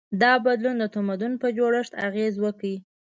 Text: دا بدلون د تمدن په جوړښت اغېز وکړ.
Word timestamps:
دا 0.21 0.31
بدلون 0.45 0.75
د 0.79 0.85
تمدن 0.95 1.33
په 1.41 1.47
جوړښت 1.57 1.93
اغېز 2.07 2.35
وکړ. 2.43 2.73